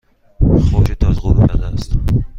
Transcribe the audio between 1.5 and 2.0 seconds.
است.